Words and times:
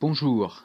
Bonjour, 0.00 0.62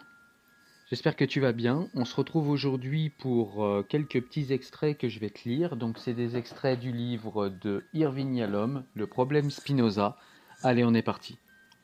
j'espère 0.92 1.16
que 1.16 1.26
tu 1.26 1.40
vas 1.40 1.54
bien. 1.54 1.88
On 1.96 2.06
se 2.06 2.16
retrouve 2.16 2.52
aujourd'hui 2.52 3.10
pour 3.10 3.66
euh, 3.66 3.82
quelques 3.82 4.22
petits 4.22 4.54
extraits 4.54 4.96
que 4.96 5.10
je 5.10 5.18
vais 5.18 5.32
te 5.32 5.50
lire. 5.50 5.76
Donc 5.76 5.98
c'est 5.98 6.14
des 6.14 6.38
extraits 6.38 6.80
du 6.80 6.92
livre 6.92 7.50
de 7.50 7.84
Irving 7.96 8.36
Yalom, 8.36 8.84
Le 8.94 9.08
problème 9.08 9.50
Spinoza. 9.50 10.18
Allez, 10.62 10.84
on 10.84 10.94
est 10.94 11.02
parti. 11.02 11.40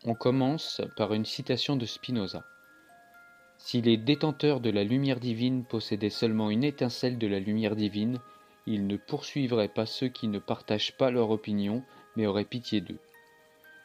On 0.06 0.14
commence 0.14 0.80
par 0.96 1.16
une 1.16 1.26
citation 1.26 1.76
de 1.76 1.88
Spinoza. 1.88 2.46
Si 3.58 3.82
les 3.82 3.98
détenteurs 3.98 4.60
de 4.60 4.70
la 4.70 4.84
lumière 4.84 5.20
divine 5.20 5.64
possédaient 5.64 6.12
seulement 6.12 6.52
une 6.52 6.64
étincelle 6.64 7.18
de 7.18 7.26
la 7.26 7.40
lumière 7.40 7.76
divine, 7.76 8.20
ils 8.68 8.86
ne 8.86 8.96
poursuivraient 8.96 9.70
pas 9.70 9.88
ceux 9.88 10.10
qui 10.10 10.28
ne 10.28 10.38
partagent 10.38 10.96
pas 10.98 11.10
leur 11.10 11.32
opinion, 11.32 11.82
mais 12.16 12.28
auraient 12.28 12.46
pitié 12.46 12.80
d'eux. 12.80 13.00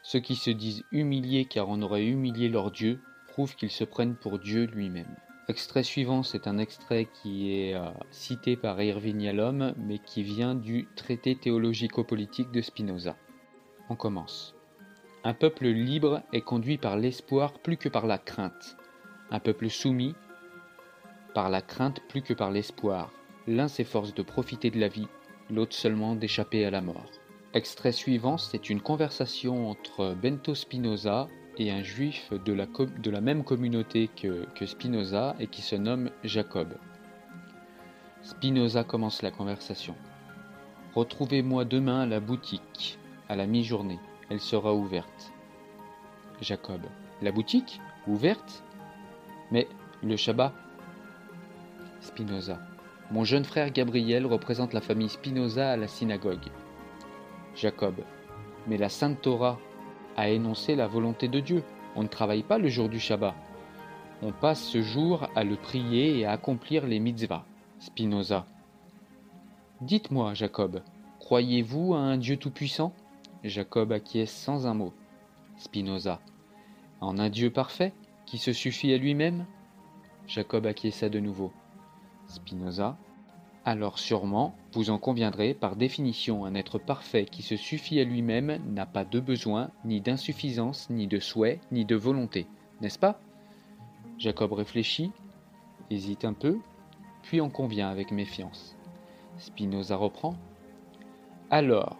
Ceux 0.02 0.20
qui 0.20 0.36
se 0.36 0.50
disent 0.50 0.84
humiliés 0.92 1.46
car 1.46 1.70
on 1.70 1.80
aurait 1.80 2.04
humilié 2.04 2.50
leur 2.50 2.70
Dieu 2.70 3.00
prouve 3.34 3.56
qu'ils 3.56 3.72
se 3.72 3.82
prennent 3.82 4.14
pour 4.14 4.38
Dieu 4.38 4.66
lui-même. 4.66 5.16
Extrait 5.48 5.82
suivant, 5.82 6.22
c'est 6.22 6.46
un 6.46 6.56
extrait 6.56 7.08
qui 7.12 7.52
est 7.52 7.74
euh, 7.74 7.90
cité 8.12 8.56
par 8.56 8.80
Irving 8.80 9.20
Yalom, 9.20 9.74
mais 9.76 9.98
qui 9.98 10.22
vient 10.22 10.54
du 10.54 10.86
traité 10.94 11.34
théologico-politique 11.34 12.52
de 12.52 12.60
Spinoza. 12.60 13.16
On 13.90 13.96
commence. 13.96 14.54
Un 15.24 15.34
peuple 15.34 15.66
libre 15.66 16.22
est 16.32 16.42
conduit 16.42 16.78
par 16.78 16.96
l'espoir 16.96 17.54
plus 17.54 17.76
que 17.76 17.88
par 17.88 18.06
la 18.06 18.18
crainte. 18.18 18.76
Un 19.32 19.40
peuple 19.40 19.68
soumis 19.68 20.14
par 21.34 21.50
la 21.50 21.60
crainte 21.60 22.02
plus 22.08 22.22
que 22.22 22.34
par 22.34 22.52
l'espoir. 22.52 23.10
L'un 23.48 23.66
s'efforce 23.66 24.14
de 24.14 24.22
profiter 24.22 24.70
de 24.70 24.78
la 24.78 24.86
vie, 24.86 25.08
l'autre 25.50 25.74
seulement 25.74 26.14
d'échapper 26.14 26.64
à 26.64 26.70
la 26.70 26.82
mort. 26.82 27.10
Extrait 27.52 27.90
suivant, 27.90 28.38
c'est 28.38 28.70
une 28.70 28.80
conversation 28.80 29.68
entre 29.68 30.14
Bento 30.14 30.54
Spinoza 30.54 31.26
et 31.58 31.70
un 31.70 31.82
juif 31.82 32.32
de 32.44 32.52
la, 33.10 33.20
même 33.20 33.44
communauté 33.44 34.08
que, 34.08 34.46
que 34.54 34.66
Spinoza 34.66 35.36
et 35.38 35.46
qui 35.46 35.62
se 35.62 35.76
nomme 35.76 36.10
Jacob. 36.22 36.74
Spinoza 38.22 38.84
commence 38.84 39.22
la 39.22 39.30
conversation. 39.30 39.94
Retrouvez-moi 40.94 41.64
demain 41.64 42.02
à 42.02 42.06
la 42.06 42.20
boutique, 42.20 42.98
à 43.28 43.36
la 43.36 43.46
mi-journée. 43.46 43.98
Elle 44.30 44.40
sera 44.40 44.74
ouverte. 44.74 45.32
Jacob. 46.40 46.80
La 47.22 47.32
boutique? 47.32 47.80
Ouverte? 48.06 48.62
Mais 49.50 49.68
le 50.02 50.16
Shabbat? 50.16 50.52
Spinoza. 52.00 52.58
Mon 53.10 53.24
jeune 53.24 53.44
frère 53.44 53.70
Gabriel 53.70 54.26
représente 54.26 54.72
la 54.72 54.80
famille 54.80 55.08
Spinoza 55.08 55.72
à 55.72 55.76
la 55.76 55.88
synagogue. 55.88 56.48
Jacob. 57.54 57.96
Mais 58.66 58.78
la 58.78 58.88
Sainte 58.88 59.20
Torah 59.20 59.58
a 60.16 60.28
énoncé 60.28 60.74
la 60.74 60.86
volonté 60.86 61.28
de 61.28 61.40
Dieu. 61.40 61.62
On 61.96 62.02
ne 62.02 62.08
travaille 62.08 62.42
pas 62.42 62.58
le 62.58 62.68
jour 62.68 62.88
du 62.88 63.00
Shabbat. 63.00 63.34
On 64.22 64.32
passe 64.32 64.62
ce 64.62 64.82
jour 64.82 65.28
à 65.34 65.44
le 65.44 65.56
prier 65.56 66.18
et 66.18 66.24
à 66.24 66.32
accomplir 66.32 66.86
les 66.86 66.98
mitzvahs. 66.98 67.44
Spinoza. 67.78 68.46
Dites-moi, 69.80 70.34
Jacob, 70.34 70.82
croyez-vous 71.18 71.94
à 71.94 71.98
un 71.98 72.16
Dieu 72.16 72.36
tout-puissant? 72.36 72.92
Jacob 73.42 73.92
acquiesce 73.92 74.32
sans 74.32 74.66
un 74.66 74.74
mot. 74.74 74.92
Spinoza. 75.58 76.20
En 77.00 77.18
un 77.18 77.28
Dieu 77.28 77.50
parfait, 77.50 77.92
qui 78.24 78.38
se 78.38 78.52
suffit 78.52 78.94
à 78.94 78.96
lui-même? 78.96 79.46
Jacob 80.26 80.64
acquiesça 80.66 81.08
de 81.08 81.20
nouveau. 81.20 81.52
Spinoza. 82.26 82.96
Alors 83.66 83.98
sûrement, 83.98 84.54
vous 84.72 84.90
en 84.90 84.98
conviendrez, 84.98 85.54
par 85.54 85.74
définition, 85.74 86.44
un 86.44 86.54
être 86.54 86.78
parfait 86.78 87.24
qui 87.24 87.40
se 87.40 87.56
suffit 87.56 87.98
à 87.98 88.04
lui-même 88.04 88.60
n'a 88.68 88.84
pas 88.84 89.06
de 89.06 89.20
besoin, 89.20 89.70
ni 89.86 90.02
d'insuffisance, 90.02 90.90
ni 90.90 91.06
de 91.06 91.18
souhait, 91.18 91.60
ni 91.72 91.86
de 91.86 91.96
volonté, 91.96 92.46
n'est-ce 92.82 92.98
pas? 92.98 93.18
Jacob 94.18 94.52
réfléchit, 94.52 95.12
hésite 95.90 96.26
un 96.26 96.34
peu, 96.34 96.58
puis 97.22 97.40
en 97.40 97.48
convient 97.48 97.88
avec 97.88 98.10
méfiance. 98.10 98.76
Spinoza 99.38 99.96
reprend. 99.96 100.34
Alors, 101.50 101.96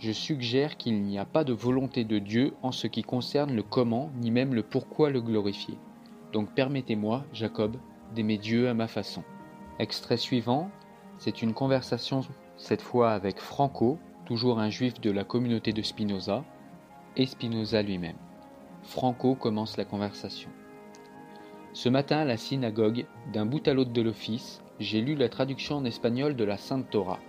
je 0.00 0.12
suggère 0.12 0.76
qu'il 0.76 1.02
n'y 1.02 1.18
a 1.18 1.24
pas 1.24 1.44
de 1.44 1.54
volonté 1.54 2.04
de 2.04 2.18
Dieu 2.18 2.54
en 2.62 2.72
ce 2.72 2.86
qui 2.86 3.02
concerne 3.02 3.54
le 3.54 3.62
comment, 3.62 4.10
ni 4.20 4.30
même 4.30 4.54
le 4.54 4.62
pourquoi 4.62 5.08
le 5.08 5.22
glorifier. 5.22 5.78
Donc 6.32 6.50
permettez-moi, 6.54 7.24
Jacob, 7.32 7.76
d'aimer 8.14 8.36
Dieu 8.36 8.68
à 8.68 8.74
ma 8.74 8.86
façon. 8.86 9.22
Extrait 9.78 10.18
suivant, 10.18 10.70
c'est 11.20 11.42
une 11.42 11.52
conversation 11.52 12.22
cette 12.56 12.80
fois 12.80 13.12
avec 13.12 13.38
Franco, 13.38 13.98
toujours 14.24 14.58
un 14.58 14.70
juif 14.70 15.00
de 15.00 15.10
la 15.10 15.22
communauté 15.22 15.72
de 15.72 15.82
Spinoza, 15.82 16.44
et 17.16 17.26
Spinoza 17.26 17.82
lui-même. 17.82 18.16
Franco 18.82 19.34
commence 19.34 19.76
la 19.76 19.84
conversation. 19.84 20.48
Ce 21.74 21.90
matin 21.90 22.18
à 22.18 22.24
la 22.24 22.38
synagogue, 22.38 23.04
d'un 23.34 23.44
bout 23.44 23.68
à 23.68 23.74
l'autre 23.74 23.92
de 23.92 24.00
l'office, 24.00 24.62
j'ai 24.80 25.02
lu 25.02 25.14
la 25.14 25.28
traduction 25.28 25.76
en 25.76 25.84
espagnol 25.84 26.36
de 26.36 26.44
la 26.44 26.56
Sainte 26.56 26.88
Torah. 26.88 27.20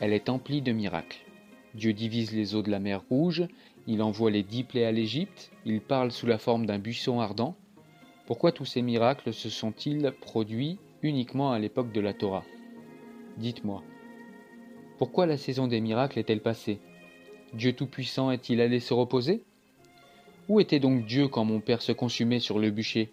Elle 0.00 0.12
est 0.12 0.28
emplie 0.28 0.60
de 0.60 0.72
miracles. 0.72 1.24
Dieu 1.74 1.94
divise 1.94 2.32
les 2.32 2.54
eaux 2.54 2.62
de 2.62 2.70
la 2.70 2.80
mer 2.80 3.00
Rouge, 3.08 3.48
il 3.86 4.02
envoie 4.02 4.30
les 4.30 4.42
dix 4.42 4.62
plaies 4.62 4.84
à 4.84 4.92
l'Égypte, 4.92 5.50
il 5.64 5.80
parle 5.80 6.12
sous 6.12 6.26
la 6.26 6.36
forme 6.36 6.66
d'un 6.66 6.78
buisson 6.78 7.18
ardent. 7.20 7.56
Pourquoi 8.26 8.52
tous 8.52 8.66
ces 8.66 8.82
miracles 8.82 9.32
se 9.32 9.48
sont-ils 9.48 10.12
produits 10.20 10.78
uniquement 11.02 11.52
à 11.52 11.58
l'époque 11.58 11.92
de 11.92 12.00
la 12.00 12.12
Torah? 12.12 12.44
Dites-moi, 13.38 13.82
pourquoi 14.98 15.26
la 15.26 15.36
saison 15.36 15.66
des 15.66 15.80
miracles 15.80 16.18
est-elle 16.18 16.42
passée? 16.42 16.78
Dieu 17.54 17.72
Tout-Puissant 17.72 18.30
est-il 18.30 18.60
allé 18.60 18.78
se 18.78 18.94
reposer? 18.94 19.42
Où 20.48 20.60
était 20.60 20.80
donc 20.80 21.06
Dieu 21.06 21.28
quand 21.28 21.44
mon 21.44 21.60
Père 21.60 21.82
se 21.82 21.92
consumait 21.92 22.40
sur 22.40 22.58
le 22.58 22.70
bûcher? 22.70 23.10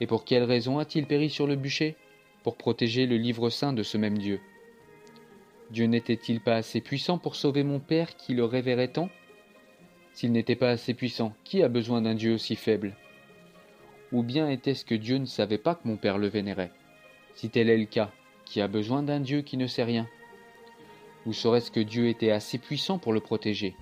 Et 0.00 0.06
pour 0.06 0.24
quelle 0.24 0.44
raison 0.44 0.78
a-t-il 0.78 1.06
péri 1.06 1.30
sur 1.30 1.46
le 1.46 1.56
bûcher? 1.56 1.96
Pour 2.42 2.56
protéger 2.56 3.06
le 3.06 3.16
livre 3.16 3.50
saint 3.50 3.72
de 3.72 3.82
ce 3.82 3.98
même 3.98 4.18
Dieu. 4.18 4.40
Dieu 5.70 5.86
n'était-il 5.86 6.40
pas 6.40 6.56
assez 6.56 6.80
puissant 6.80 7.18
pour 7.18 7.36
sauver 7.36 7.64
mon 7.64 7.80
Père 7.80 8.16
qui 8.16 8.34
le 8.34 8.44
révérait 8.44 8.92
tant? 8.92 9.08
S'il 10.12 10.32
n'était 10.32 10.56
pas 10.56 10.70
assez 10.70 10.94
puissant, 10.94 11.34
qui 11.42 11.62
a 11.62 11.68
besoin 11.68 12.02
d'un 12.02 12.14
Dieu 12.14 12.34
aussi 12.34 12.54
faible? 12.54 12.94
Ou 14.12 14.22
bien 14.22 14.48
était-ce 14.48 14.84
que 14.84 14.94
Dieu 14.94 15.18
ne 15.18 15.26
savait 15.26 15.58
pas 15.58 15.74
que 15.74 15.88
mon 15.88 15.96
Père 15.96 16.18
le 16.18 16.28
vénérait? 16.28 16.70
Si 17.34 17.50
tel 17.50 17.68
est 17.68 17.76
le 17.76 17.86
cas, 17.86 18.12
qui 18.44 18.60
a 18.60 18.68
besoin 18.68 19.02
d'un 19.02 19.20
Dieu 19.20 19.42
qui 19.42 19.56
ne 19.56 19.66
sait 19.66 19.84
rien 19.84 20.06
ou 21.26 21.32
serait-ce 21.32 21.70
que 21.70 21.80
Dieu 21.80 22.08
était 22.08 22.30
assez 22.30 22.58
puissant 22.58 22.98
pour 22.98 23.12
le 23.12 23.20
protéger, 23.20 23.74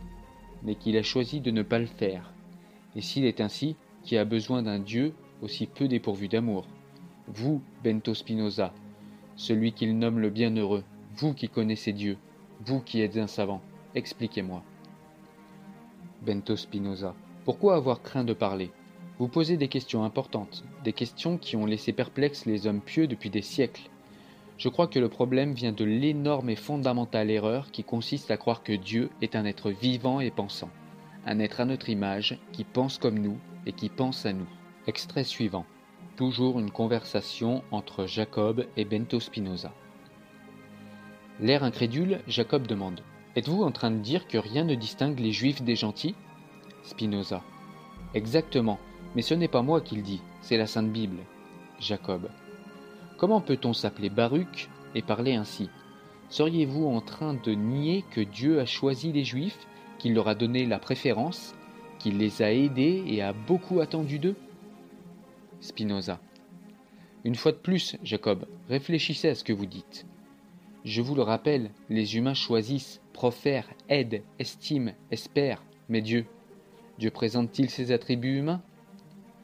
mais 0.62 0.74
qu'il 0.74 0.96
a 0.96 1.02
choisi 1.02 1.40
de 1.40 1.50
ne 1.50 1.62
pas 1.62 1.78
le 1.78 1.86
faire 1.86 2.32
Et 2.96 3.00
s'il 3.00 3.24
est 3.24 3.40
ainsi, 3.40 3.76
qui 4.02 4.16
a 4.16 4.24
besoin 4.24 4.62
d'un 4.62 4.78
Dieu 4.78 5.12
aussi 5.42 5.66
peu 5.66 5.88
dépourvu 5.88 6.28
d'amour? 6.28 6.66
Vous, 7.28 7.62
Bento 7.82 8.14
Spinoza, 8.14 8.72
celui 9.36 9.72
qu'il 9.72 9.98
nomme 9.98 10.18
le 10.18 10.30
bienheureux, 10.30 10.84
vous 11.16 11.34
qui 11.34 11.48
connaissez 11.48 11.92
Dieu, 11.92 12.16
vous 12.64 12.80
qui 12.80 13.00
êtes 13.00 13.16
un 13.16 13.26
savant, 13.26 13.60
expliquez-moi. 13.94 14.62
Bento 16.22 16.56
Spinoza, 16.56 17.14
pourquoi 17.44 17.74
avoir 17.74 18.02
craint 18.02 18.24
de 18.24 18.34
parler? 18.34 18.70
Vous 19.18 19.28
posez 19.28 19.56
des 19.56 19.68
questions 19.68 20.04
importantes, 20.04 20.64
des 20.84 20.92
questions 20.92 21.38
qui 21.38 21.56
ont 21.56 21.66
laissé 21.66 21.92
perplexes 21.92 22.46
les 22.46 22.66
hommes 22.66 22.80
pieux 22.80 23.06
depuis 23.06 23.30
des 23.30 23.42
siècles. 23.42 23.88
Je 24.62 24.68
crois 24.68 24.86
que 24.86 25.00
le 25.00 25.08
problème 25.08 25.54
vient 25.54 25.72
de 25.72 25.84
l'énorme 25.84 26.48
et 26.48 26.54
fondamentale 26.54 27.32
erreur 27.32 27.72
qui 27.72 27.82
consiste 27.82 28.30
à 28.30 28.36
croire 28.36 28.62
que 28.62 28.72
Dieu 28.72 29.10
est 29.20 29.34
un 29.34 29.44
être 29.44 29.72
vivant 29.72 30.20
et 30.20 30.30
pensant, 30.30 30.70
un 31.26 31.40
être 31.40 31.58
à 31.58 31.64
notre 31.64 31.88
image 31.88 32.38
qui 32.52 32.62
pense 32.62 32.96
comme 32.96 33.18
nous 33.18 33.36
et 33.66 33.72
qui 33.72 33.88
pense 33.88 34.24
à 34.24 34.32
nous. 34.32 34.46
Extrait 34.86 35.24
suivant. 35.24 35.66
Toujours 36.14 36.60
une 36.60 36.70
conversation 36.70 37.64
entre 37.72 38.06
Jacob 38.06 38.64
et 38.76 38.84
Bento 38.84 39.18
Spinoza. 39.18 39.72
L'air 41.40 41.64
incrédule, 41.64 42.20
Jacob 42.28 42.68
demande 42.68 43.00
Êtes-vous 43.34 43.64
en 43.64 43.72
train 43.72 43.90
de 43.90 43.98
dire 43.98 44.28
que 44.28 44.38
rien 44.38 44.62
ne 44.62 44.76
distingue 44.76 45.18
les 45.18 45.32
juifs 45.32 45.62
des 45.62 45.74
gentils? 45.74 46.14
Spinoza. 46.84 47.42
Exactement, 48.14 48.78
mais 49.16 49.22
ce 49.22 49.34
n'est 49.34 49.48
pas 49.48 49.62
moi 49.62 49.80
qui 49.80 49.96
le 49.96 50.02
dis, 50.02 50.22
c'est 50.40 50.56
la 50.56 50.68
Sainte 50.68 50.92
Bible. 50.92 51.18
Jacob. 51.80 52.28
Comment 53.22 53.40
peut-on 53.40 53.72
s'appeler 53.72 54.10
Baruch 54.10 54.68
et 54.96 55.00
parler 55.00 55.34
ainsi? 55.34 55.70
Seriez-vous 56.28 56.86
en 56.86 57.00
train 57.00 57.34
de 57.34 57.52
nier 57.52 58.02
que 58.10 58.20
Dieu 58.20 58.58
a 58.58 58.66
choisi 58.66 59.12
les 59.12 59.22
Juifs, 59.22 59.64
qu'il 60.00 60.12
leur 60.12 60.26
a 60.26 60.34
donné 60.34 60.66
la 60.66 60.80
préférence, 60.80 61.54
qu'il 62.00 62.18
les 62.18 62.42
a 62.42 62.52
aidés 62.52 63.04
et 63.06 63.22
a 63.22 63.32
beaucoup 63.32 63.78
attendu 63.78 64.18
d'eux? 64.18 64.34
Spinoza. 65.60 66.18
Une 67.22 67.36
fois 67.36 67.52
de 67.52 67.58
plus, 67.58 67.96
Jacob, 68.02 68.44
réfléchissez 68.68 69.28
à 69.28 69.36
ce 69.36 69.44
que 69.44 69.52
vous 69.52 69.66
dites. 69.66 70.04
Je 70.84 71.00
vous 71.00 71.14
le 71.14 71.22
rappelle, 71.22 71.70
les 71.90 72.16
humains 72.16 72.34
choisissent, 72.34 73.00
profèrent, 73.12 73.70
aident, 73.88 74.24
estiment, 74.40 74.94
espèrent, 75.12 75.62
mais 75.88 76.00
Dieu, 76.00 76.26
Dieu 76.98 77.12
présente-t-il 77.12 77.70
ses 77.70 77.92
attributs 77.92 78.38
humains? 78.38 78.62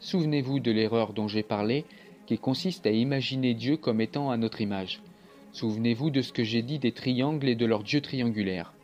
Souvenez-vous 0.00 0.58
de 0.58 0.72
l'erreur 0.72 1.12
dont 1.12 1.28
j'ai 1.28 1.44
parlé 1.44 1.84
qui 2.28 2.36
consiste 2.36 2.86
à 2.86 2.90
imaginer 2.90 3.54
Dieu 3.54 3.78
comme 3.78 4.02
étant 4.02 4.30
à 4.30 4.36
notre 4.36 4.60
image. 4.60 5.00
Souvenez-vous 5.52 6.10
de 6.10 6.20
ce 6.20 6.30
que 6.30 6.44
j'ai 6.44 6.60
dit 6.60 6.78
des 6.78 6.92
triangles 6.92 7.48
et 7.48 7.54
de 7.54 7.64
leur 7.64 7.82
Dieu 7.82 8.02
triangulaire. 8.02 8.74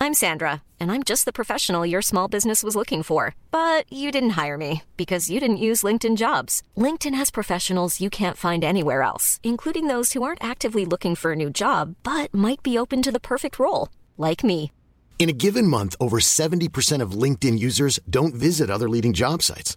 I'm 0.00 0.14
Sandra, 0.14 0.62
and 0.80 0.90
I'm 0.90 1.02
just 1.04 1.26
the 1.26 1.32
professional 1.32 1.84
your 1.84 2.00
small 2.00 2.26
business 2.26 2.64
was 2.64 2.74
looking 2.74 3.02
for. 3.02 3.34
But 3.50 3.84
you 3.92 4.10
didn't 4.10 4.42
hire 4.42 4.56
me 4.56 4.82
because 4.96 5.28
you 5.28 5.40
didn't 5.40 5.58
use 5.58 5.82
LinkedIn 5.82 6.16
jobs. 6.16 6.62
LinkedIn 6.74 7.14
has 7.14 7.30
professionals 7.30 8.00
you 8.00 8.08
can't 8.08 8.38
find 8.38 8.64
anywhere 8.64 9.02
else, 9.02 9.40
including 9.42 9.88
those 9.88 10.14
who 10.14 10.22
aren't 10.22 10.42
actively 10.42 10.86
looking 10.86 11.16
for 11.16 11.32
a 11.32 11.36
new 11.36 11.50
job 11.50 11.96
but 12.02 12.32
might 12.32 12.62
be 12.62 12.78
open 12.78 13.02
to 13.02 13.12
the 13.12 13.20
perfect 13.20 13.58
role, 13.58 13.90
like 14.16 14.42
me. 14.42 14.72
In 15.18 15.28
a 15.28 15.34
given 15.34 15.66
month, 15.66 15.96
over 16.00 16.18
70% 16.18 17.02
of 17.02 17.12
LinkedIn 17.12 17.58
users 17.58 18.00
don't 18.08 18.34
visit 18.34 18.70
other 18.70 18.88
leading 18.88 19.12
job 19.12 19.42
sites. 19.42 19.76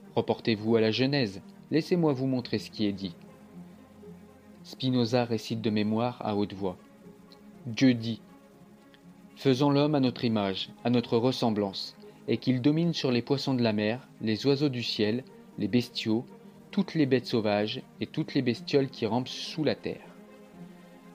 Reportez-vous 0.15 0.75
à 0.75 0.81
la 0.81 0.91
Genèse. 0.91 1.41
Laissez-moi 1.71 2.13
vous 2.13 2.27
montrer 2.27 2.59
ce 2.59 2.69
qui 2.69 2.85
est 2.85 2.91
dit. 2.91 3.15
Spinoza 4.63 5.25
récite 5.25 5.61
de 5.61 5.69
mémoire 5.69 6.17
à 6.19 6.35
haute 6.35 6.53
voix. 6.53 6.77
Dieu 7.65 7.93
dit 7.93 8.21
Faisons 9.35 9.71
l'homme 9.71 9.95
à 9.95 9.99
notre 9.99 10.25
image, 10.25 10.69
à 10.83 10.89
notre 10.89 11.17
ressemblance, 11.17 11.95
et 12.27 12.37
qu'il 12.37 12.61
domine 12.61 12.93
sur 12.93 13.11
les 13.11 13.21
poissons 13.21 13.53
de 13.53 13.63
la 13.63 13.73
mer, 13.73 14.07
les 14.21 14.45
oiseaux 14.45 14.69
du 14.69 14.83
ciel, 14.83 15.23
les 15.57 15.67
bestiaux, 15.67 16.25
toutes 16.71 16.93
les 16.93 17.05
bêtes 17.05 17.25
sauvages 17.25 17.81
et 17.99 18.05
toutes 18.05 18.33
les 18.33 18.41
bestioles 18.41 18.89
qui 18.89 19.05
rampent 19.05 19.27
sous 19.27 19.63
la 19.63 19.75
terre. 19.75 20.05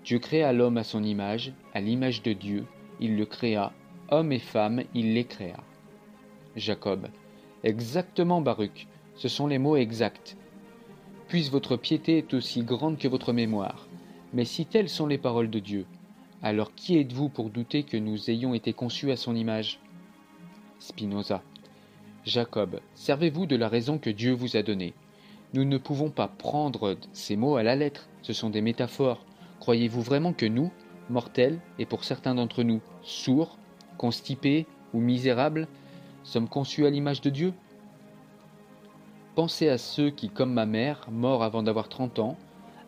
Dieu 0.04 0.19
créa 0.19 0.52
l'homme 0.52 0.76
à 0.76 0.84
son 0.84 1.02
image, 1.02 1.52
à 1.75 1.81
l'image 1.81 2.22
de 2.22 2.32
Dieu, 2.32 2.64
il 3.00 3.16
le 3.16 3.26
créa, 3.26 3.72
homme 4.10 4.32
et 4.32 4.38
femme, 4.38 4.84
il 4.94 5.14
les 5.14 5.25
créa. 5.25 5.62
Jacob. 6.56 7.08
Exactement, 7.66 8.40
Baruch, 8.40 8.86
ce 9.16 9.26
sont 9.26 9.48
les 9.48 9.58
mots 9.58 9.74
exacts. 9.74 10.36
Puisse 11.26 11.50
votre 11.50 11.76
piété 11.76 12.18
est 12.18 12.32
aussi 12.32 12.62
grande 12.62 12.96
que 12.96 13.08
votre 13.08 13.32
mémoire. 13.32 13.88
Mais 14.32 14.44
si 14.44 14.66
telles 14.66 14.88
sont 14.88 15.08
les 15.08 15.18
paroles 15.18 15.50
de 15.50 15.58
Dieu, 15.58 15.84
alors 16.44 16.76
qui 16.76 16.96
êtes-vous 16.96 17.28
pour 17.28 17.50
douter 17.50 17.82
que 17.82 17.96
nous 17.96 18.30
ayons 18.30 18.54
été 18.54 18.72
conçus 18.72 19.10
à 19.10 19.16
son 19.16 19.34
image? 19.34 19.80
Spinoza. 20.78 21.42
Jacob, 22.24 22.78
servez-vous 22.94 23.46
de 23.46 23.56
la 23.56 23.68
raison 23.68 23.98
que 23.98 24.10
Dieu 24.10 24.32
vous 24.32 24.56
a 24.56 24.62
donnée. 24.62 24.94
Nous 25.52 25.64
ne 25.64 25.76
pouvons 25.76 26.10
pas 26.10 26.28
prendre 26.28 26.96
ces 27.12 27.34
mots 27.34 27.56
à 27.56 27.64
la 27.64 27.74
lettre, 27.74 28.08
ce 28.22 28.32
sont 28.32 28.50
des 28.50 28.62
métaphores. 28.62 29.24
Croyez-vous 29.58 30.02
vraiment 30.02 30.32
que 30.32 30.46
nous, 30.46 30.70
mortels, 31.10 31.58
et 31.80 31.84
pour 31.84 32.04
certains 32.04 32.37
d'entre 32.37 32.62
nous, 32.62 32.80
sourds, 33.02 33.58
constipés 33.99 34.66
ou 34.94 35.00
misérables, 35.00 35.66
sommes 36.26 36.49
conçus 36.49 36.85
à 36.87 36.90
l'image 36.90 37.21
de 37.21 37.30
Dieu? 37.30 37.52
Pensez 39.37 39.68
à 39.68 39.78
ceux 39.78 40.11
qui, 40.11 40.28
comme 40.28 40.52
ma 40.52 40.66
mère, 40.66 41.06
morts 41.11 41.45
avant 41.45 41.62
d'avoir 41.62 41.88
30 41.88 42.18
ans, 42.18 42.37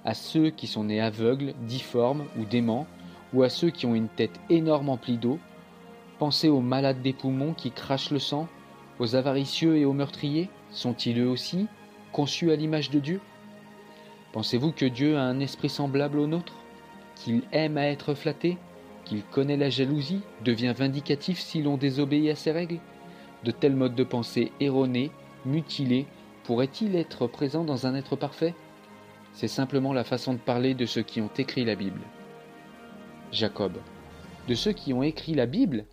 à 0.05 0.15
ceux 0.15 0.51
qui 0.51 0.67
sont 0.67 0.85
nés 0.85 1.01
aveugles, 1.01 1.55
difformes 1.67 2.25
ou 2.37 2.45
déments, 2.45 2.87
ou 3.33 3.45
à 3.45 3.49
ceux 3.49 3.71
qui 3.71 3.87
ont 3.87 3.95
une 3.95 4.09
tête 4.09 4.41
énorme 4.51 4.89
emplie 4.89 5.19
d'eau. 5.19 5.39
Pensez 6.19 6.49
aux 6.49 6.61
malades 6.61 7.01
des 7.01 7.13
poumons 7.13 7.55
qui 7.55 7.71
crachent 7.71 8.11
le 8.11 8.19
sang, 8.19 8.49
aux 8.99 9.15
avaricieux 9.15 9.77
et 9.77 9.85
aux 9.85 9.93
meurtriers, 9.93 10.51
sont-ils 10.71 11.21
eux 11.21 11.29
aussi 11.29 11.69
conçus 12.11 12.51
à 12.51 12.57
l'image 12.57 12.91
de 12.91 12.99
Dieu? 12.99 13.21
Pensez-vous 14.33 14.73
que 14.73 14.87
Dieu 14.87 15.17
a 15.17 15.23
un 15.23 15.39
esprit 15.39 15.69
semblable 15.69 16.19
au 16.19 16.27
nôtre? 16.27 16.55
Qu'il 17.15 17.43
aime 17.53 17.77
à 17.77 17.87
être 17.87 18.15
flatté? 18.15 18.59
Qu'il 19.05 19.23
connaît 19.23 19.57
la 19.57 19.71
jalousie? 19.71 20.23
Devient 20.45 20.75
vindicatif 20.77 21.39
si 21.39 21.63
l'on 21.63 21.77
désobéit 21.77 22.31
à 22.31 22.35
ses 22.35 22.51
règles? 22.51 22.81
De 23.45 23.51
tels 23.51 23.77
modes 23.77 23.95
de 23.95 24.05
pensée 24.05 24.53
erronés, 24.61 25.11
mutilés, 25.45 26.07
pourrait-il 26.45 26.97
être 26.97 27.27
présent 27.27 27.65
dans 27.65 27.87
un 27.87 27.95
être 27.95 28.17
parfait? 28.17 28.55
C'est 29.33 29.49
simplement 29.49 29.93
la 29.93 30.05
façon 30.05 30.33
de 30.33 30.39
parler 30.39 30.75
de 30.75 30.87
ceux 30.87 31.03
qui 31.03 31.21
ont 31.21 31.31
écrit 31.39 31.65
la 31.65 31.77
Bible. 31.77 32.01
Jacob. 33.31 33.75
De 34.49 34.55
ceux 34.55 34.73
qui 34.73 34.93
ont 34.93 35.03
écrit 35.03 35.35
la 35.35 35.47
Bible? 35.47 35.85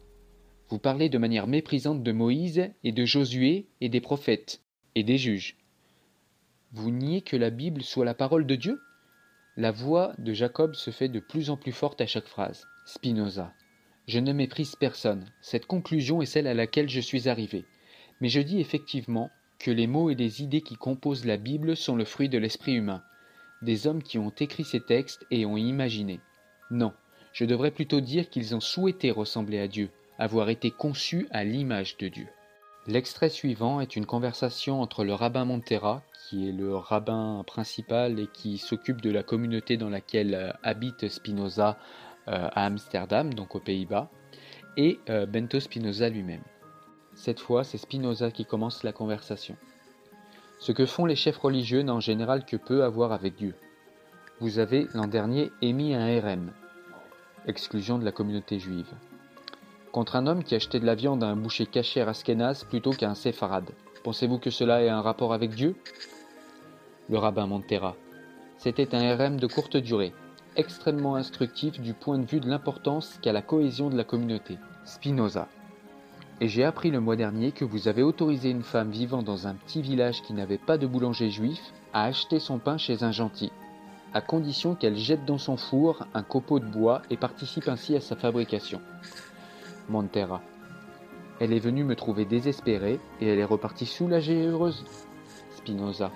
Vous 0.69 0.79
parlez 0.79 1.09
de 1.09 1.17
manière 1.17 1.45
méprisante 1.45 2.01
de 2.01 2.11
Moïse 2.11 2.71
et 2.83 2.91
de 2.91 3.05
Josué 3.05 3.67
et 3.81 3.89
des 3.89 4.01
prophètes 4.01 4.61
et 4.95 5.03
des 5.03 5.17
juges. 5.17 5.57
Vous 6.71 6.89
niez 6.89 7.21
que 7.21 7.37
la 7.37 7.51
Bible 7.51 7.83
soit 7.83 8.05
la 8.05 8.15
parole 8.15 8.47
de 8.47 8.55
Dieu? 8.55 8.81
La 9.57 9.71
voix 9.71 10.13
de 10.17 10.33
Jacob 10.33 10.73
se 10.73 10.89
fait 10.89 11.09
de 11.09 11.19
plus 11.19 11.49
en 11.49 11.57
plus 11.57 11.71
forte 11.71 12.01
à 12.01 12.07
chaque 12.07 12.27
phrase. 12.27 12.65
Spinoza. 12.85 13.53
Je 14.07 14.19
ne 14.19 14.33
méprise 14.33 14.75
personne. 14.75 15.25
Cette 15.41 15.65
conclusion 15.65 16.21
est 16.21 16.27
celle 16.27 16.47
à 16.47 16.53
laquelle 16.53 16.89
je 16.89 16.99
suis 16.99 17.27
arrivé. 17.27 17.65
Mais 18.21 18.29
je 18.29 18.39
dis 18.39 18.59
effectivement 18.59 19.31
que 19.59 19.71
les 19.71 19.87
mots 19.87 20.09
et 20.09 20.15
les 20.15 20.43
idées 20.43 20.61
qui 20.61 20.75
composent 20.75 21.25
la 21.25 21.37
Bible 21.37 21.75
sont 21.75 21.95
le 21.95 22.05
fruit 22.05 22.29
de 22.29 22.37
l'esprit 22.37 22.73
humain, 22.73 23.03
des 23.61 23.87
hommes 23.87 24.03
qui 24.03 24.17
ont 24.17 24.33
écrit 24.39 24.63
ces 24.63 24.81
textes 24.81 25.25
et 25.31 25.45
ont 25.45 25.57
imaginé. 25.57 26.19
Non, 26.71 26.93
je 27.33 27.45
devrais 27.45 27.71
plutôt 27.71 28.01
dire 28.01 28.29
qu'ils 28.29 28.55
ont 28.55 28.61
souhaité 28.61 29.11
ressembler 29.11 29.59
à 29.59 29.67
Dieu, 29.67 29.89
avoir 30.17 30.49
été 30.49 30.71
conçus 30.71 31.27
à 31.31 31.43
l'image 31.43 31.97
de 31.97 32.07
Dieu. 32.07 32.27
L'extrait 32.87 33.29
suivant 33.29 33.81
est 33.81 33.95
une 33.95 34.05
conversation 34.05 34.81
entre 34.81 35.03
le 35.03 35.13
rabbin 35.13 35.43
Montera, 35.43 36.03
qui 36.29 36.47
est 36.47 36.51
le 36.51 36.75
rabbin 36.75 37.43
principal 37.47 38.19
et 38.19 38.27
qui 38.27 38.59
s'occupe 38.59 39.01
de 39.01 39.09
la 39.09 39.23
communauté 39.23 39.75
dans 39.75 39.89
laquelle 39.89 40.35
euh, 40.35 40.51
habite 40.61 41.09
Spinoza 41.09 41.79
à 42.27 42.65
Amsterdam, 42.65 43.33
donc 43.33 43.55
aux 43.55 43.59
Pays-Bas, 43.59 44.09
et 44.77 44.99
euh, 45.09 45.25
Bento 45.25 45.59
Spinoza 45.59 46.09
lui-même. 46.09 46.43
Cette 47.13 47.39
fois, 47.39 47.63
c'est 47.63 47.77
Spinoza 47.77 48.31
qui 48.31 48.45
commence 48.45 48.83
la 48.83 48.91
conversation. 48.91 49.55
Ce 50.59 50.71
que 50.71 50.85
font 50.85 51.05
les 51.05 51.15
chefs 51.15 51.37
religieux 51.37 51.81
n'a 51.81 51.93
en 51.93 51.99
général 51.99 52.45
que 52.45 52.57
peu 52.57 52.83
à 52.83 52.89
voir 52.89 53.11
avec 53.11 53.35
Dieu. 53.35 53.55
Vous 54.39 54.59
avez 54.59 54.87
l'an 54.93 55.07
dernier 55.07 55.51
émis 55.61 55.93
un 55.93 56.19
RM, 56.19 56.51
exclusion 57.47 57.97
de 57.97 58.05
la 58.05 58.11
communauté 58.11 58.59
juive 58.59 58.93
contre 59.95 60.17
un 60.17 60.27
homme 60.27 60.43
qui 60.43 60.55
achetait 60.55 60.81
de 60.81 60.85
la 60.85 60.93
viande 60.93 61.23
à 61.23 61.27
un 61.27 61.37
boucher 61.37 61.65
caché 61.65 62.01
à 62.01 62.09
Askenaz 62.09 62.65
plutôt 62.65 62.91
qu'à 62.91 63.09
un 63.09 63.15
séfarade. 63.15 63.71
Pensez-vous 64.03 64.39
que 64.39 64.49
cela 64.49 64.83
ait 64.83 64.89
un 64.89 65.01
rapport 65.01 65.31
avec 65.31 65.51
Dieu? 65.51 65.73
Le 67.07 67.17
rabbin 67.17 67.47
Montera. 67.47 67.95
C'était 68.57 68.93
un 68.93 69.15
RM 69.15 69.39
de 69.39 69.47
courte 69.47 69.77
durée, 69.77 70.11
extrêmement 70.55 71.15
instructif 71.15 71.79
du 71.79 71.93
point 71.93 72.17
de 72.17 72.25
vue 72.25 72.39
de 72.39 72.49
l'importance 72.49 73.17
qu'a 73.21 73.33
la 73.33 73.41
cohésion 73.41 73.89
de 73.89 73.97
la 73.97 74.03
communauté. 74.03 74.57
Spinoza. 74.83 75.47
Et 76.41 76.47
j'ai 76.47 76.63
appris 76.63 76.91
le 76.91 76.99
mois 76.99 77.15
dernier 77.15 77.51
que 77.51 77.65
vous 77.65 77.87
avez 77.87 78.03
autorisé 78.03 78.49
une 78.49 78.63
femme 78.63 78.91
vivant 78.91 79.23
dans 79.23 79.47
un 79.47 79.53
petit 79.53 79.81
village 79.81 80.21
qui 80.21 80.33
n'avait 80.33 80.57
pas 80.57 80.77
de 80.77 80.87
boulanger 80.87 81.29
juif 81.29 81.61
à 81.93 82.03
acheter 82.03 82.39
son 82.39 82.59
pain 82.59 82.77
chez 82.77 83.03
un 83.03 83.11
gentil, 83.11 83.51
à 84.13 84.21
condition 84.21 84.75
qu'elle 84.75 84.97
jette 84.97 85.25
dans 85.25 85.37
son 85.37 85.57
four 85.57 86.05
un 86.13 86.23
copeau 86.23 86.59
de 86.59 86.65
bois 86.65 87.01
et 87.09 87.17
participe 87.17 87.67
ainsi 87.67 87.95
à 87.95 88.01
sa 88.01 88.15
fabrication. 88.15 88.81
Montera. 89.89 90.41
Elle 91.39 91.53
est 91.53 91.59
venue 91.59 91.83
me 91.83 91.95
trouver 91.95 92.25
désespérée 92.25 92.99
et 93.21 93.27
elle 93.27 93.39
est 93.39 93.45
repartie 93.45 93.85
soulagée 93.85 94.43
et 94.43 94.47
heureuse. 94.47 94.85
Spinoza. 95.57 96.11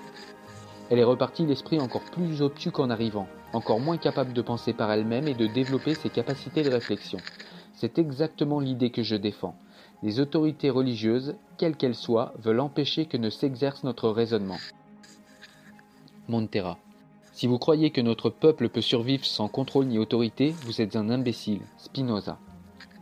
Elle 0.90 0.98
est 0.98 1.04
repartie 1.04 1.46
l'esprit 1.46 1.80
encore 1.80 2.04
plus 2.10 2.42
obtus 2.42 2.70
qu'en 2.70 2.90
arrivant, 2.90 3.28
encore 3.52 3.80
moins 3.80 3.96
capable 3.96 4.32
de 4.32 4.42
penser 4.42 4.72
par 4.72 4.90
elle-même 4.92 5.28
et 5.28 5.34
de 5.34 5.46
développer 5.46 5.94
ses 5.94 6.10
capacités 6.10 6.62
de 6.62 6.70
réflexion. 6.70 7.18
C'est 7.74 7.98
exactement 7.98 8.60
l'idée 8.60 8.90
que 8.90 9.02
je 9.02 9.16
défends. 9.16 9.56
Les 10.02 10.20
autorités 10.20 10.70
religieuses, 10.70 11.34
quelles 11.58 11.76
qu'elles 11.76 11.94
soient, 11.94 12.32
veulent 12.38 12.60
empêcher 12.60 13.06
que 13.06 13.16
ne 13.16 13.30
s'exerce 13.30 13.84
notre 13.84 14.08
raisonnement. 14.10 14.58
Montera. 16.28 16.78
Si 17.32 17.46
vous 17.46 17.58
croyez 17.58 17.90
que 17.90 18.00
notre 18.00 18.30
peuple 18.30 18.68
peut 18.68 18.80
survivre 18.80 19.24
sans 19.24 19.48
contrôle 19.48 19.86
ni 19.86 19.98
autorité, 19.98 20.54
vous 20.64 20.80
êtes 20.80 20.94
un 20.94 21.10
imbécile. 21.10 21.62
Spinoza. 21.78 22.38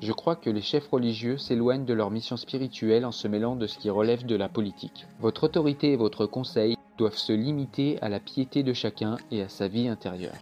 Je 0.00 0.12
crois 0.12 0.36
que 0.36 0.48
les 0.48 0.62
chefs 0.62 0.88
religieux 0.88 1.38
s'éloignent 1.38 1.84
de 1.84 1.92
leur 1.92 2.10
mission 2.10 2.36
spirituelle 2.36 3.04
en 3.04 3.10
se 3.10 3.26
mêlant 3.26 3.56
de 3.56 3.66
ce 3.66 3.78
qui 3.78 3.90
relève 3.90 4.24
de 4.26 4.36
la 4.36 4.48
politique. 4.48 5.06
Votre 5.18 5.44
autorité 5.44 5.92
et 5.92 5.96
votre 5.96 6.26
conseil 6.26 6.77
doivent 6.98 7.16
se 7.16 7.32
limiter 7.32 7.98
à 8.02 8.08
la 8.08 8.20
piété 8.20 8.62
de 8.62 8.74
chacun 8.74 9.16
et 9.30 9.40
à 9.40 9.48
sa 9.48 9.68
vie 9.68 9.88
intérieure. 9.88 10.36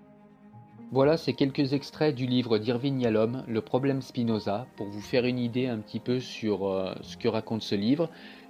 Voilà 0.93 1.17
ces 1.17 1.35
quelques 1.35 1.73
extraits 1.73 2.15
du 2.15 2.27
livre 2.27 2.59
d'Irving 2.59 3.01
Yalom, 3.01 3.43
Le 3.49 3.61
problème 3.61 4.03
Spinoza, 4.03 4.67
pour 4.77 4.87
vous 4.87 5.01
faire 5.01 5.25
une 5.25 5.39
idée 5.39 5.67
un 5.67 5.79
petit 5.79 5.99
peu 5.99 6.21
sur 6.21 6.69
euh, 6.69 6.95
ce 7.03 7.17
que 7.17 7.29
raconte 7.29 7.63
ce 7.63 7.75
livre. 7.75 8.09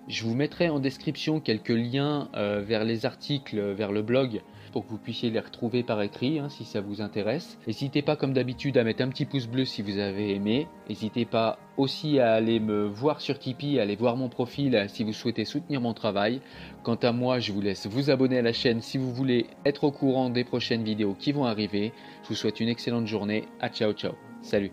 Je 0.08 0.22
vous 0.22 0.34
mettrai 0.34 0.68
en 0.68 0.78
description 0.78 1.40
quelques 1.40 1.68
liens 1.68 2.28
euh, 2.36 2.62
vers 2.64 2.84
les 2.84 3.06
articles, 3.06 3.60
vers 3.72 3.90
le 3.90 4.02
blog 4.02 4.40
pour 4.76 4.84
que 4.84 4.90
vous 4.90 4.98
puissiez 4.98 5.30
les 5.30 5.40
retrouver 5.40 5.82
par 5.82 6.02
écrit 6.02 6.38
hein, 6.38 6.48
si 6.48 6.64
ça 6.64 6.82
vous 6.82 7.00
intéresse. 7.00 7.58
N'hésitez 7.66 8.02
pas 8.02 8.14
comme 8.14 8.34
d'habitude 8.34 8.76
à 8.76 8.84
mettre 8.84 9.02
un 9.02 9.08
petit 9.08 9.24
pouce 9.24 9.46
bleu 9.46 9.64
si 9.64 9.82
vous 9.82 9.98
avez 9.98 10.34
aimé. 10.34 10.68
N'hésitez 10.88 11.24
pas 11.24 11.58
aussi 11.76 12.20
à 12.20 12.34
aller 12.34 12.60
me 12.60 12.84
voir 12.84 13.20
sur 13.20 13.38
Tipeee, 13.38 13.78
à 13.78 13.82
aller 13.82 13.96
voir 13.96 14.16
mon 14.16 14.28
profil 14.28 14.84
si 14.88 15.02
vous 15.02 15.14
souhaitez 15.14 15.44
soutenir 15.44 15.80
mon 15.80 15.94
travail. 15.94 16.40
Quant 16.82 16.96
à 16.96 17.12
moi, 17.12 17.38
je 17.38 17.52
vous 17.52 17.60
laisse 17.60 17.86
vous 17.86 18.10
abonner 18.10 18.38
à 18.38 18.42
la 18.42 18.52
chaîne 18.52 18.82
si 18.82 18.98
vous 18.98 19.12
voulez 19.12 19.46
être 19.64 19.84
au 19.84 19.90
courant 19.90 20.30
des 20.30 20.44
prochaines 20.44 20.84
vidéos 20.84 21.14
qui 21.14 21.32
vont 21.32 21.46
arriver. 21.46 21.92
Je 22.24 22.28
vous 22.28 22.34
souhaite 22.34 22.60
une 22.60 22.68
excellente 22.68 23.06
journée. 23.06 23.44
À 23.60 23.70
ciao 23.70 23.92
ciao. 23.92 24.12
Salut. 24.42 24.72